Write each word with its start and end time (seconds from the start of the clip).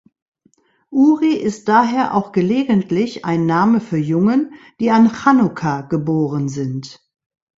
Uri 0.89 1.35
ist 1.35 1.67
daher 1.67 2.15
auch 2.15 2.31
gelegentlich 2.31 3.23
ein 3.23 3.45
Name 3.45 3.79
für 3.79 3.97
Jungen, 3.99 4.55
die 4.79 4.89
an 4.89 5.13
Chanukka 5.13 5.81
geboren 5.81 6.49
sind. 6.49 7.01